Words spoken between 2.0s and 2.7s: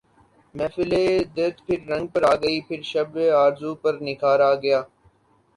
پر آ گئی